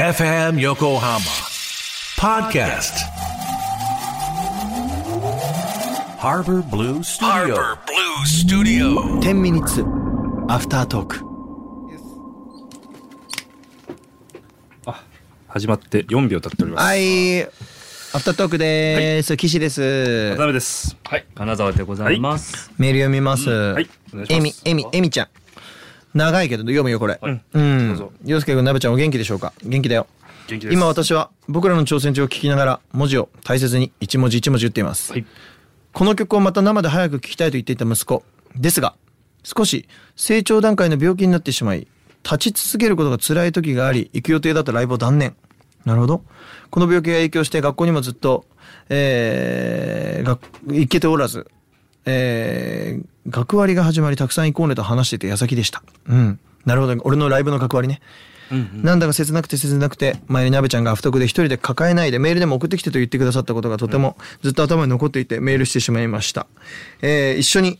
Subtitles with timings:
[0.00, 1.20] FM Yokohama
[2.16, 3.04] Podcast
[6.18, 9.20] Harbor Blue Studio Harbor Blue Studio.
[9.20, 9.84] 10ミニッツ
[10.48, 11.20] アフタートーク
[15.48, 16.84] 始まって4秒経っております。
[16.86, 17.42] はい
[18.12, 20.96] アフタートークです、岸です渡辺です。
[21.04, 21.26] はい。
[21.34, 22.72] 金沢でございます。
[22.78, 23.88] メール読みます、はい。
[24.14, 24.32] お願いします。
[24.32, 25.28] エミエミエミちゃん
[26.14, 27.42] 長いけど読むよこれ、はい。
[27.52, 27.88] うん。
[27.88, 28.12] どうぞ。
[28.24, 29.52] 洋介君なべちゃんお元気でしょうか？
[29.62, 30.06] 元気だよ。
[30.48, 30.74] 元気です。
[30.74, 35.24] 今私は僕らの挑戦状を聞きながら文字を大切に一文字一文字打っています、はい。
[35.92, 38.24] この曲をまた生で早く聴きたいと言っていた息子。
[38.56, 38.94] ですが
[39.44, 41.86] 少し成長段階の病気になってしまい
[42.24, 45.36] 立ち続けることが辛い時があり行く予定だったライブを断念。
[45.84, 46.22] なるほど。
[46.70, 48.44] この病気が影響して学校にもずっと、
[48.90, 51.50] えー、学行けておらず、
[52.06, 55.82] えー、学割が始まりたくさん行こうねと話してて矢先でした。
[56.06, 56.38] うん。
[56.64, 57.00] なるほど。
[57.04, 58.00] 俺のライブの学割ね。
[58.82, 66.48] なんだか切なくて切なくて前になべちゃんが不徳で一人で抱えないでメールでも送ってきてと言ってくださったことがとてもずっと頭に残っていてメールしてしまいました、
[67.00, 67.78] えー一緒に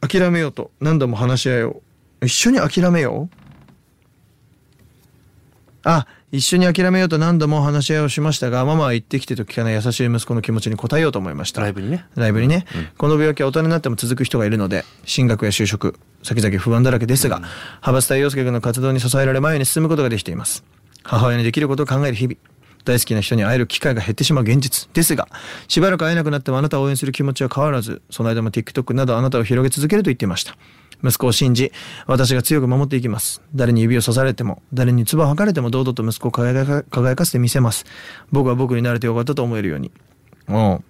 [0.00, 1.82] 諦めようと何度も話し合いを。
[2.20, 3.36] 一緒に諦めよう？
[5.84, 11.62] あ一緒に諦めようと何度も話し合いをしましたがママは言ってきてと聞かない優しい息子の気持ちに応えようと思いました。
[11.62, 12.04] ライブにね。
[12.16, 12.66] ライブにね、
[12.98, 20.64] この病気は大人になっても続く人がいるので進学や就職先々不安だらけですが、派閥対陽介君の活動に支えられ前に進むことができています。
[21.02, 22.36] 母親にできることを考える日々
[22.84, 25.28] 大好きな人に会える機会が減ってしまう現実ですが
[25.68, 30.56] しばらく会えなくなってもあなたを応援する気持ちは変わらずその間も TikTok などあなたを広げ続けると言っていました
[31.02, 31.72] 息子を信じ
[32.06, 33.42] 私が強く守っていきます。
[33.54, 37.84] 誰に指を刺されても誰に唾を吐かれても堂々と息子を輝か輝かせてみせます。
[38.32, 39.92] 僕は僕になれてよかったと思えるように。
[40.48, 40.84] うん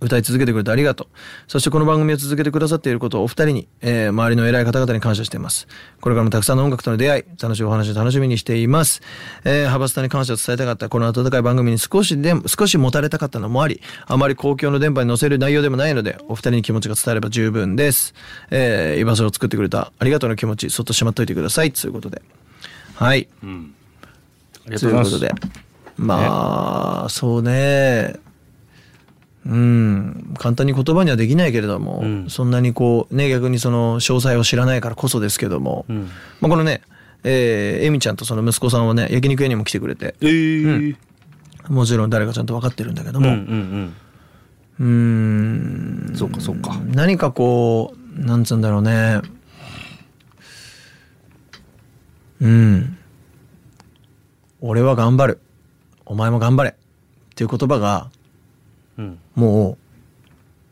[0.00, 1.06] 歌い続けてくれてありがとう。
[1.46, 5.68] そしてこの番組を続けてくださっていることをお二人に、えー周りの偉い方々に感謝しています。
[6.00, 9.02] これからもたくさんの音楽との出会い、楽しいお話を楽しみにしています。
[9.44, 18.14] えー、派閥さんに感謝を伝えたかったこの温かい番組に少しでも、少し持たれたかったのもあり、あまり公共の電波に載せる内容でもないので、お二人に気持ちが伝われば十分です。
[18.50, 21.72] えー居場所を作ってくれたありがとうの気持ち、そっとしまっといてください。
[21.72, 22.22] ということで。
[22.94, 23.28] はい。
[23.42, 23.46] あ
[24.66, 25.18] りがとうございます。
[25.18, 25.60] ということで。
[25.96, 28.29] まあ、そうね。
[29.46, 36.08] うん、簡単に言葉にはできないけれども、んそんなにこう、ね、逆にその詳細を知らないからこそですけども、ん
[36.40, 36.82] まあこのね、
[37.24, 40.96] えー、エミちゃんとその息子さんはね、焼肉屋にも来てくれて、えー。
[41.68, 43.94] もちろん誰かちゃんと分かってるんだけどうんうも、ん
[44.80, 46.16] うーん、うん。
[46.16, 46.76] そうかそうか。
[46.86, 49.20] 何かこう、なんつうんだろうね。
[52.40, 52.98] うん。
[54.60, 55.40] 俺は頑張る。
[56.04, 56.70] お前も頑張れ。
[56.70, 56.74] っ
[57.34, 58.19] ていう言葉が、うん
[59.34, 59.78] もう、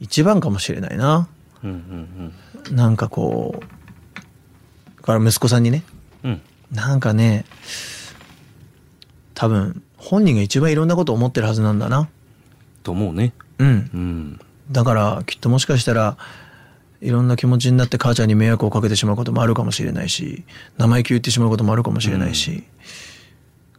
[0.00, 1.28] 一番かもしれないな。
[1.62, 2.32] うんうん
[2.74, 3.60] なんかこう、
[4.98, 5.82] だから息子さんにね、
[6.22, 6.30] うん。
[6.30, 6.40] うん。
[6.72, 7.44] なんかね、
[9.34, 12.08] 多分、本人が一番いろんなことを思ってるはずなんだな。
[12.82, 13.32] と思うね。
[13.58, 13.90] うん。
[13.92, 14.40] うん。
[14.70, 16.16] だからきっともしかしたら
[17.00, 20.44] いろんな気持ちになって母ちゃんに迷惑をかけてしまうこともあるかもしれないし
[20.78, 22.64] 生意気言ってしまうこともあるかもしれないし、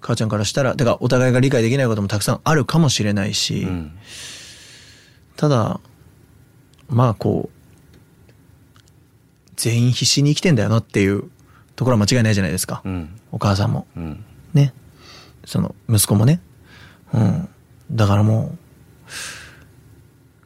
[0.02, 3.92] 母ちゃんからしたらてかお互いが理解できないこともたくさんあるかもしれないし、うん。
[5.38, 5.80] ただ
[6.90, 8.72] まあこう
[9.56, 11.30] 全員必死に生きてんだよなっていう
[11.76, 13.20] ところは間違いないじゃないですか、うん。
[13.32, 14.26] お母さんもうん。
[14.54, 14.74] ね
[15.46, 16.42] その息子もね
[17.14, 17.50] うん
[17.92, 18.58] だからもう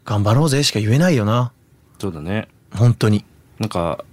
[0.03, 1.51] 頑張ろうぜしか言えないよな
[1.99, 2.49] そうだね。
[2.73, 3.23] 本当に
[3.57, 4.03] なんか、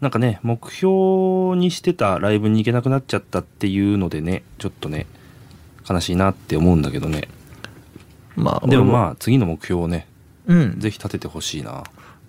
[0.00, 5.06] なんかね、目標にしてたライブに行けなくなっちゃったっていうのでね、ちょっとね、
[5.88, 7.28] 悲しいなって思うんだけどね。
[8.36, 10.06] まあでも俺まあ、次の目標をね、
[10.46, 11.82] うんぜひ立ててほしいな。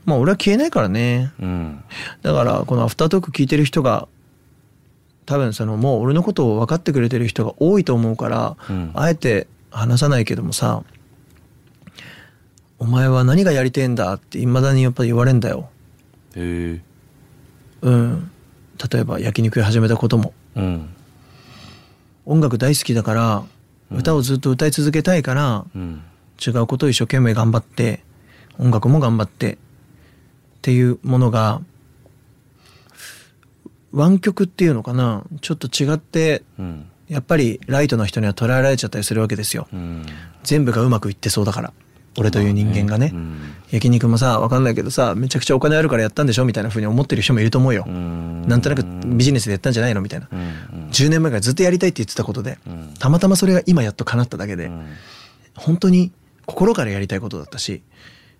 [0.05, 1.83] まあ俺は消えないからねうん。
[2.23, 4.07] だからこのアフタートーク聞いてる人が
[5.27, 10.83] 多分そのもう俺のことを分かってくれてる人が多いと思うから、うんあえて話さないけどもさ
[12.79, 15.69] お前は何がやりてえんだって未だにやっぱり言われんだよ
[16.35, 16.88] へえ。
[17.81, 18.31] うん。
[18.91, 20.33] 例えば焼肉屋始めたことも。
[20.55, 20.89] うん。
[22.25, 23.43] 音楽大好きだから
[23.91, 26.01] 歌をずっと歌い続けたいから、うん。
[26.45, 28.01] 違うことを一生懸命頑張って
[28.57, 29.57] 音楽も頑張ってっ
[30.61, 31.61] ていうものが
[33.91, 35.23] 湾曲っていうのかな。
[35.41, 36.85] ちょっと違ってうん。
[37.09, 39.67] やっぱりライトな人には捉えられちゃったりするわけですよ。
[39.73, 40.05] うん。
[40.43, 41.73] 全部がうまくいってそうだから
[42.17, 43.39] 俺という人間がねうん。
[43.71, 47.85] 焼肉もさ分かんないけどさめちゃくちゃお金あるからやったんでしょみたいな風に思ってる人もいると思うよ。
[47.87, 48.47] うん。
[48.47, 50.27] なんとなくビジネスでやったんじゃないのみたいな。
[50.31, 50.89] うん。
[50.91, 52.93] 10年前からずっとやりたいって言ってたことでうん。
[52.97, 54.85] たまたまそれが今やっと叶っただけでうん。
[55.55, 56.11] 本当に
[56.45, 57.81] 心からやりたいことだったし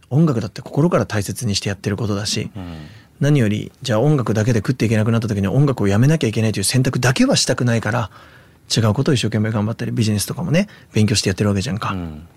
[0.09, 2.87] 音楽だって心から大切にしてやってることだしうん。
[3.19, 8.09] 何よりじゃあ音楽だけで食っていけなくなった時に音楽をやめなきゃいけないという選択だけはしたくないから
[8.75, 12.27] 違うことを一生懸命頑張ったりビジネスとかもね勉強してやってるわけじゃんか、うん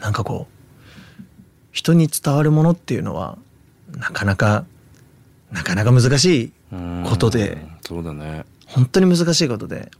[0.00, 1.24] なんかこう
[1.72, 3.38] 人に伝わるものっていうのは
[3.92, 4.64] なかなか
[5.52, 6.52] なかなか難しい
[7.08, 7.52] ことで。
[7.52, 8.44] うんそうだね。
[8.66, 9.90] 本当に難しいことで。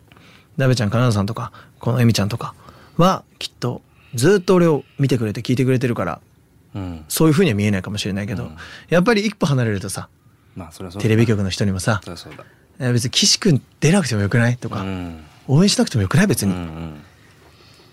[0.56, 2.55] なべちゃん金田さんとかこのえみちゃんとか
[2.97, 3.82] はきっと
[4.14, 6.20] ずっと俺を見てくれて聞いてくれてるから
[6.75, 7.05] うん。
[7.08, 8.56] そういうふうには見えないかもしれないけど、うん。
[8.88, 10.08] やっぱり一歩離れるとさ
[10.55, 12.44] まあそそテレビ局の人にもさそそうだ
[12.79, 15.25] 「え別に岸君出なくてもよくない?」とか、うん。
[15.49, 16.26] 応援しなくてもよくない？
[16.29, 17.03] 別に、うんうん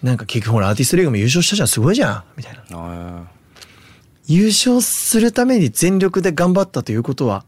[0.03, 2.23] なんか結局ほらアーティストリーグも優勝したじゃんすごいじゃん。
[2.35, 2.63] みたいな。
[2.71, 3.23] あ
[4.27, 7.45] 優勝するために全力で頑張ったということは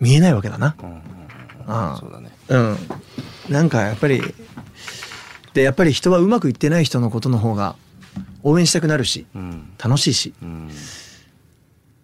[0.00, 0.76] 見えないわけだな。
[0.78, 2.30] あうんうんそうだね。
[2.48, 2.76] うん。
[3.48, 4.22] なんかやっぱり
[5.54, 7.76] でやっぱり人はうまくいってない人のことの方が
[8.42, 9.70] 応援したくなるしうん。
[9.82, 10.34] 楽しいし。
[10.42, 10.70] うん。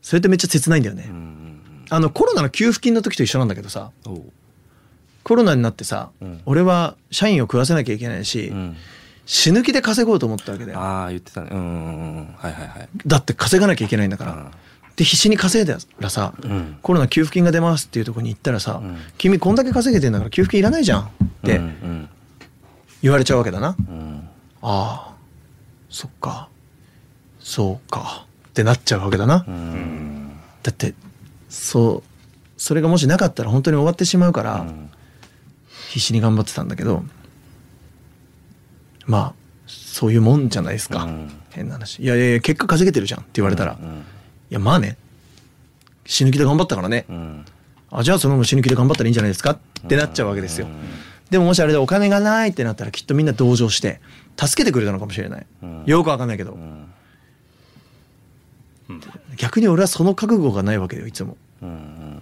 [0.02, 1.44] それってめっちゃ切ないんだよね、うんうん
[1.90, 3.92] あのコロナの給付金の時と一緒なんだけどさ
[5.24, 6.40] コロナになってさ、うん。
[6.46, 8.76] 俺は社員を食わせなきゃいけないし、うん。
[9.26, 10.78] 死ぬ気で稼ごうと思ったわけだよ。
[10.78, 11.48] ああ言ってたね。
[11.50, 12.88] うんうんうんはいはいはい。
[13.06, 14.50] だって稼がなきゃいけないんだから、うん。
[14.96, 16.78] で必死に稼いだらさ、うん。
[16.82, 18.98] コロナ給付金が出ますっていうところに行ったらさ、うん。
[19.16, 21.06] 君こんだけ稼げてんだから給付金いらないじゃんっ
[21.42, 21.60] て
[23.02, 24.28] 言われちゃうわけだな、うん。
[24.60, 25.14] ああ
[25.88, 26.48] そっか。
[27.40, 28.26] そうか。
[28.48, 30.32] ってなっちゃうわけだな、うん。
[30.62, 30.94] だって
[31.48, 34.90] そうそれがもしなかったら本当に終わってしまうから、うん
[35.94, 37.04] 必死に頑張ってたんだけど
[39.06, 39.34] まあ
[39.68, 41.30] そういうもんじゃないですか、うん。
[41.50, 42.02] 変な話。
[42.02, 44.04] いやいやいや結果稼げてるじゃんって言われたら、いうん。
[44.50, 44.96] やまあね。
[46.04, 47.44] 死ぬ気で頑張ったからね、うん。
[47.92, 49.52] あじゃあそのまま死ぬ気で頑張ったらいいんじゃないですか？
[49.52, 50.66] ってなっちゃうわけですよ、
[51.30, 54.00] でももしあれでお金がないってなったらきっとみんな同情して
[54.36, 55.84] 助けてくれたのかもしれない、うん。
[55.86, 56.88] よくわかんないけど、うん。
[59.36, 61.36] 逆に俺はその覚悟がないわけよいつも。
[61.62, 62.20] うん。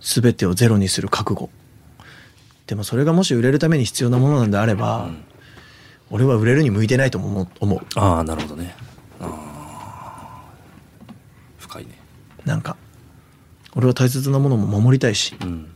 [0.00, 1.50] 全てをゼロにする覚悟
[2.68, 5.08] でもそれがもし売れるために必要なものなんであれば、
[6.10, 7.80] 俺は売れるに向いてないとも思う思う。
[7.96, 8.76] ああなるほどね。
[11.58, 11.98] 深いね。
[12.44, 12.76] なんか
[13.74, 15.70] 俺は大切なものも守りたいしうん。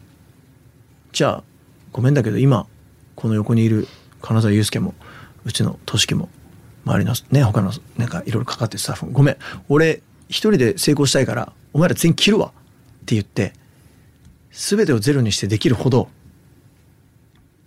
[1.13, 1.45] じゃあ
[1.93, 2.67] ごめんだけど今
[3.17, 3.89] この横にいる
[4.21, 4.95] 金沢祐介も
[5.45, 6.29] うちの俊樹も
[6.85, 9.37] 周りのね他のなんかいろいろかかってるスタッフもごめん
[9.69, 12.51] 俺一人で成功したいからお前ら全員切るわっ
[13.07, 13.55] て言って
[14.51, 16.09] 全てをゼロにしてできるほど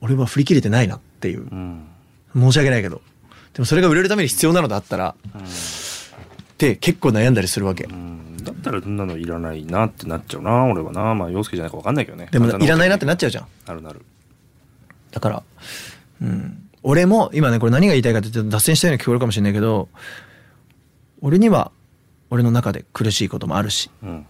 [0.05, 1.41] 俺は振り切れてないなっていう。
[1.41, 1.87] うん。
[2.35, 3.01] 申し訳ないけど。
[3.53, 7.85] でもそれが売れるために必要なのだったらって結構悩んだりするわけ。
[7.85, 8.37] うん。
[8.43, 11.15] だったらそんなのいらないなってなっちゃうな俺はな。
[11.15, 12.27] まあ洋介じゃないか分かんないけどね。
[12.31, 13.47] でもいらないなってなっちちゃうじゃん。
[13.65, 14.05] なるなる。
[15.09, 15.43] だから、
[16.21, 19.89] うん、俺も今ねこれ何が言いたいかって言うと脱線したように聞こえるかもしれないけど
[21.21, 21.71] 俺には
[22.29, 23.89] 俺の中で苦しいこともあるし。
[24.03, 24.27] うん。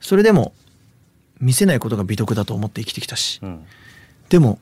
[0.00, 0.52] それでも
[1.38, 3.38] 見せないことが美徳だと思って生きてきたし。
[3.42, 3.64] うん。
[4.30, 4.58] でも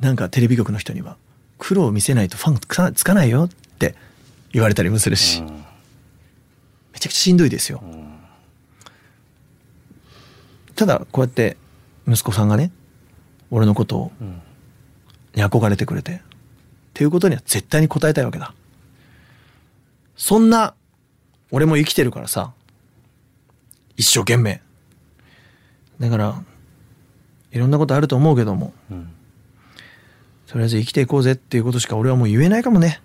[0.00, 1.16] なんかテレビ局の人には
[1.58, 3.94] 苦労を見せないとファンつかないよって
[4.52, 5.46] 言われたりもするし、うん。
[5.46, 7.80] めちゃくちゃしんどいですよ。
[7.82, 8.08] うん
[10.74, 11.56] ただこうやって
[12.06, 12.70] 息子さんがね
[13.50, 14.40] 俺のことをうん。
[15.34, 16.18] に憧れてくれてっ
[16.94, 18.54] ていうことには絶対に応えたいわけだ。
[20.16, 20.74] そんな
[21.50, 22.52] 俺も生きてるからさ
[23.96, 24.60] 一生懸命。
[25.98, 26.42] だから
[27.50, 29.12] いろんなことあると思うけどもうん
[30.48, 33.00] とりあえず生きていこうぜっていうことしか俺はもう言えないかもね。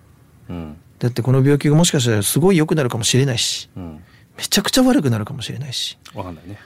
[0.48, 0.76] うん。
[0.98, 4.00] だってこの病気がもしかしたらすごい良くなるかもしれないしうん。
[4.38, 5.98] めちゃくちゃ悪くなるかもしれないし。
[6.14, 6.58] 分かんないね。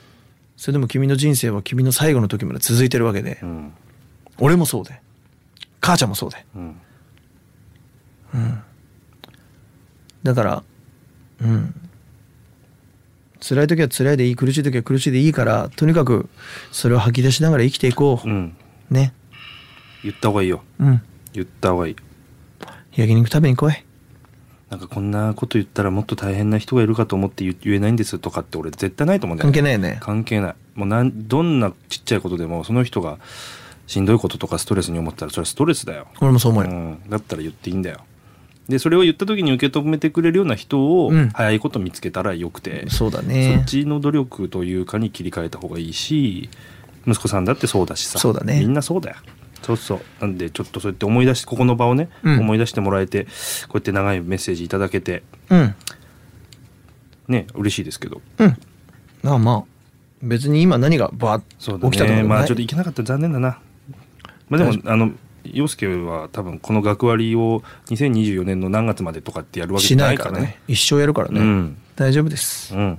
[0.57, 3.73] それでも君の人生は君の最後の時まで続いてるわけでうん。
[4.39, 5.01] 俺もそうで
[5.81, 6.47] 母ちゃんもそうで。
[6.55, 6.77] うん。
[10.23, 10.63] だから
[11.41, 11.75] うん。
[13.41, 16.29] 辛い時は辛いでいい苦しい時は苦しいでいいからとにかく
[16.71, 18.57] それを吐き出しながら生きていこう、うん。
[18.91, 19.13] ね
[20.03, 20.63] 言った方がいいよ。
[20.81, 21.03] うん。
[21.33, 21.97] 言った方がいい。
[22.95, 23.73] 焼肉食べに来い。
[24.71, 29.99] なんかこんなこと言ったらもっと大変な人がいるかと思って言言えないんですとかって俺絶対ないと思うんだよ関係ないよね。
[30.01, 30.55] 関係ない。
[30.75, 33.19] もうなんどんなちっちゃいことでもその人が
[33.87, 38.01] しんどいこととかストレスに思ったらそれはストレスだよ、俺もそう思うよ、うん、だったら言っていいんだよ。
[38.69, 41.31] でそれを言った時に受け止めてくれるような人をうん。
[41.31, 46.51] 早いこと見つけたらよくて、そうだそねっちの努力というかに切り替えた方がいいし
[47.07, 48.19] 息子さんだってそうだしさ。
[48.19, 48.61] そうだね。
[48.61, 49.17] みんなそうだよ
[49.63, 50.01] そうそう。
[50.21, 52.41] なんでちょっとそうやって思い出してここの場をね、うん。
[52.41, 53.31] 思い出してもらえてこ
[53.75, 55.75] うやって長いメッセージいただけてうん。
[57.29, 58.21] ね嬉しいですけど。
[58.39, 58.57] うん。
[59.23, 59.65] まあまあ
[60.23, 63.61] 別に今何がバそうだー起きたとかねまあちょっと行けなかったら残念だな。
[64.49, 65.13] まあでもあの
[65.45, 70.59] 陽介は多分この学割を2024年の何月までとかってやるわけじしゃないいかららね。
[70.69, 71.79] 一生やるからね、うん。
[71.97, 72.75] 大丈夫です。
[72.75, 72.99] うん。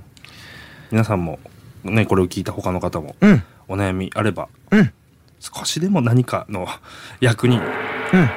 [0.90, 1.38] 皆さんも
[1.84, 3.42] ねこれを聞いた他の方もうん。
[3.68, 4.92] お悩みあればうん
[5.40, 6.66] 少しでも何かの
[7.20, 8.30] 役にうん。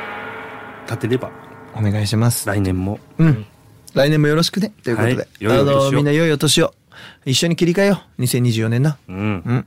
[0.85, 1.31] 立てれば
[1.75, 2.47] お願いします。
[2.47, 2.99] 来年も。
[3.17, 3.45] うん。
[3.93, 4.73] 来年もよろしくね。
[4.83, 5.23] ということで、は
[5.55, 5.59] い。
[5.59, 6.73] あのみんな良いお年を。
[7.25, 8.21] 一緒に切り替えよう。
[8.21, 9.15] 2024年なうん。
[9.17, 9.19] う
[9.53, 9.65] ん。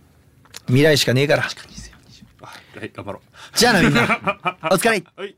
[0.67, 1.43] 未来しかねえから。
[1.43, 3.59] はい頑張ろう。
[3.59, 4.03] じゃあなみんな。
[4.71, 5.05] お疲れ。
[5.17, 5.37] はい